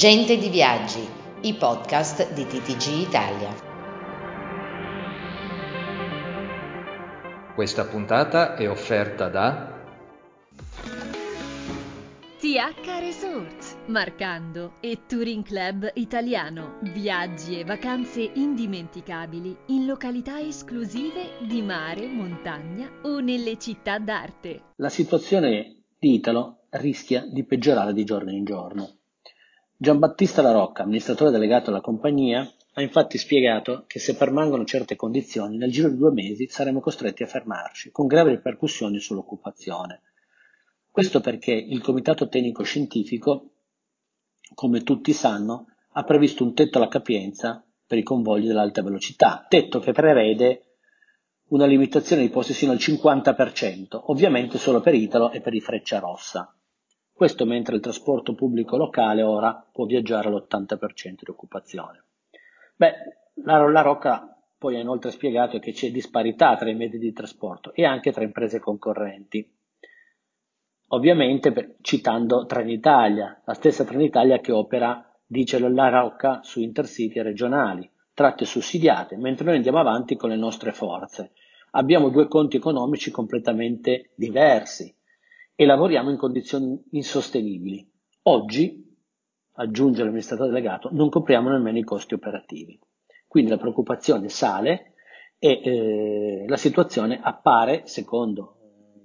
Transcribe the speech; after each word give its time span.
Gente 0.00 0.38
di 0.38 0.48
Viaggi, 0.48 1.06
i 1.42 1.52
podcast 1.52 2.32
di 2.32 2.46
TTG 2.46 3.06
Italia. 3.06 3.54
Questa 7.54 7.84
puntata 7.84 8.54
è 8.54 8.66
offerta 8.66 9.28
da 9.28 9.78
TH 12.38 12.98
Resorts, 12.98 13.76
Marcando 13.88 14.72
e 14.80 15.00
Touring 15.06 15.44
Club 15.44 15.90
Italiano. 15.92 16.78
Viaggi 16.80 17.58
e 17.58 17.64
vacanze 17.64 18.22
indimenticabili 18.22 19.54
in 19.66 19.84
località 19.84 20.40
esclusive 20.40 21.32
di 21.46 21.60
mare, 21.60 22.06
montagna 22.06 22.90
o 23.02 23.20
nelle 23.20 23.58
città 23.58 23.98
d'arte. 23.98 24.62
La 24.76 24.88
situazione 24.88 25.82
di 25.98 26.14
Italo 26.14 26.68
rischia 26.70 27.26
di 27.30 27.44
peggiorare 27.44 27.92
di 27.92 28.04
giorno 28.04 28.30
in 28.30 28.44
giorno. 28.44 28.99
Giambattista 29.82 30.42
La 30.42 30.52
Rocca, 30.52 30.82
amministratore 30.82 31.30
delegato 31.30 31.70
alla 31.70 31.80
compagnia, 31.80 32.46
ha 32.74 32.82
infatti 32.82 33.16
spiegato 33.16 33.84
che 33.86 33.98
se 33.98 34.14
permangono 34.14 34.66
certe 34.66 34.94
condizioni, 34.94 35.56
nel 35.56 35.70
giro 35.72 35.88
di 35.88 35.96
due 35.96 36.12
mesi 36.12 36.46
saremo 36.48 36.80
costretti 36.80 37.22
a 37.22 37.26
fermarci, 37.26 37.90
con 37.90 38.06
gravi 38.06 38.28
ripercussioni 38.28 38.98
sull'occupazione. 38.98 40.02
Questo 40.90 41.20
perché 41.20 41.52
il 41.52 41.80
Comitato 41.80 42.28
Tecnico 42.28 42.62
Scientifico, 42.62 43.52
come 44.52 44.82
tutti 44.82 45.14
sanno, 45.14 45.68
ha 45.92 46.04
previsto 46.04 46.44
un 46.44 46.52
tetto 46.52 46.76
alla 46.76 46.88
capienza 46.88 47.64
per 47.86 47.96
i 47.96 48.02
convogli 48.02 48.48
dell'alta 48.48 48.82
velocità, 48.82 49.46
tetto 49.48 49.78
che 49.78 49.92
prevede 49.92 50.74
una 51.52 51.64
limitazione 51.64 52.20
di 52.20 52.28
posti 52.28 52.52
sino 52.52 52.72
al 52.72 52.78
50%, 52.78 53.98
ovviamente 54.08 54.58
solo 54.58 54.82
per 54.82 54.92
Italo 54.92 55.30
e 55.30 55.40
per 55.40 55.54
i 55.54 55.60
Freccia 55.60 56.00
Rossa. 56.00 56.54
Questo 57.20 57.44
mentre 57.44 57.74
il 57.74 57.82
trasporto 57.82 58.34
pubblico 58.34 58.78
locale 58.78 59.20
ora 59.20 59.52
può 59.70 59.84
viaggiare 59.84 60.28
all'80% 60.28 61.16
di 61.22 61.30
occupazione. 61.30 62.02
Beh, 62.76 62.92
la, 63.44 63.58
la 63.68 63.82
Rocca 63.82 64.42
poi 64.56 64.76
ha 64.76 64.80
inoltre 64.80 65.10
spiegato 65.10 65.58
che 65.58 65.72
c'è 65.72 65.90
disparità 65.90 66.56
tra 66.56 66.70
i 66.70 66.74
mezzi 66.74 66.96
di 66.96 67.12
trasporto 67.12 67.74
e 67.74 67.84
anche 67.84 68.10
tra 68.10 68.24
imprese 68.24 68.58
concorrenti. 68.58 69.46
Ovviamente 70.88 71.52
per, 71.52 71.74
citando 71.82 72.46
Trenitalia, 72.46 73.42
la 73.44 73.52
stessa 73.52 73.84
Trenitalia 73.84 74.38
che 74.38 74.52
opera, 74.52 75.06
dice 75.26 75.58
la 75.58 75.90
Rocca, 75.90 76.40
su 76.42 76.62
intercity 76.62 77.20
regionali, 77.20 77.86
tratte 78.14 78.46
sussidiate, 78.46 79.18
mentre 79.18 79.44
noi 79.44 79.56
andiamo 79.56 79.78
avanti 79.78 80.16
con 80.16 80.30
le 80.30 80.36
nostre 80.36 80.72
forze. 80.72 81.32
Abbiamo 81.72 82.08
due 82.08 82.28
conti 82.28 82.56
economici 82.56 83.10
completamente 83.10 84.12
diversi 84.16 84.94
e 85.60 85.66
lavoriamo 85.66 86.08
in 86.08 86.16
condizioni 86.16 86.82
insostenibili. 86.92 87.86
Oggi, 88.22 88.82
aggiunge 89.56 90.02
l'amministratore 90.02 90.48
delegato, 90.48 90.88
non 90.90 91.10
copriamo 91.10 91.50
nemmeno 91.50 91.76
i 91.76 91.84
costi 91.84 92.14
operativi. 92.14 92.80
Quindi 93.28 93.50
la 93.50 93.58
preoccupazione 93.58 94.30
sale 94.30 94.94
e 95.38 95.60
eh, 95.62 96.44
la 96.48 96.56
situazione 96.56 97.20
appare, 97.22 97.82
secondo 97.84 98.56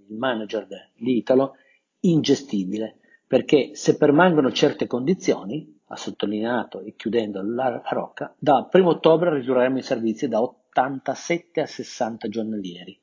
il 0.08 0.16
manager 0.16 0.66
di 0.96 1.18
Italo, 1.18 1.56
ingestibile, 2.00 3.00
perché 3.28 3.72
se 3.76 3.98
permangono 3.98 4.50
certe 4.54 4.88
condizioni, 4.88 5.82
ha 5.88 5.98
sottolineato 5.98 6.80
e 6.80 6.96
chiudendo 6.96 7.42
la 7.44 7.82
Rocca, 7.90 8.34
da 8.40 8.70
1 8.72 8.88
ottobre 8.88 9.34
ridurremo 9.34 9.80
i 9.80 9.84
servizi 9.84 10.30
da 10.30 10.42
87 10.42 11.60
a 11.60 11.66
60 11.66 12.30
giornalieri. 12.30 12.98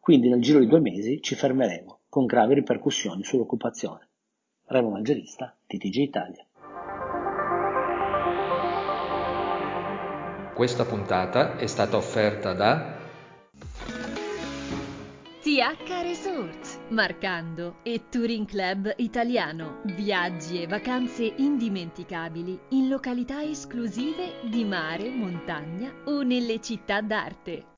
Quindi 0.00 0.28
nel 0.28 0.40
giro 0.40 0.58
di 0.58 0.66
due 0.66 0.80
mesi 0.80 1.22
ci 1.22 1.36
fermeremo, 1.36 2.00
con 2.12 2.26
gravi 2.26 2.52
ripercussioni 2.52 3.24
sull'occupazione. 3.24 4.06
Remo 4.66 4.90
Mangerista, 4.90 5.56
TTG 5.66 5.94
Italia. 5.96 6.46
Questa 10.52 10.84
puntata 10.84 11.56
è 11.56 11.66
stata 11.66 11.96
offerta 11.96 12.52
da 12.52 12.98
TH 15.40 16.02
Resorts, 16.02 16.80
Marcando 16.90 17.76
e 17.82 18.02
Touring 18.10 18.46
Club 18.46 18.92
Italiano. 18.98 19.80
Viaggi 19.84 20.60
e 20.60 20.66
vacanze 20.66 21.32
indimenticabili 21.38 22.60
in 22.72 22.88
località 22.88 23.42
esclusive 23.42 24.34
di 24.50 24.64
mare, 24.64 25.08
montagna 25.08 25.90
o 26.04 26.20
nelle 26.20 26.60
città 26.60 27.00
d'arte. 27.00 27.70